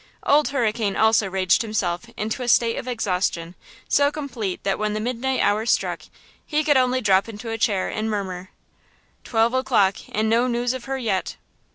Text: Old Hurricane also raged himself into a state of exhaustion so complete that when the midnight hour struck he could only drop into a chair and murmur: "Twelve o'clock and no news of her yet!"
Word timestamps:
Old 0.23 0.47
Hurricane 0.47 0.95
also 0.95 1.29
raged 1.29 1.61
himself 1.61 2.07
into 2.17 2.41
a 2.41 2.47
state 2.47 2.75
of 2.77 2.87
exhaustion 2.87 3.53
so 3.87 4.11
complete 4.11 4.63
that 4.63 4.79
when 4.79 4.93
the 4.93 4.99
midnight 4.99 5.41
hour 5.41 5.63
struck 5.67 6.01
he 6.43 6.63
could 6.63 6.75
only 6.75 7.01
drop 7.01 7.29
into 7.29 7.51
a 7.51 7.57
chair 7.59 7.87
and 7.87 8.09
murmur: 8.09 8.49
"Twelve 9.23 9.53
o'clock 9.53 9.97
and 10.11 10.27
no 10.27 10.47
news 10.47 10.73
of 10.73 10.85
her 10.85 10.97
yet!" 10.97 11.35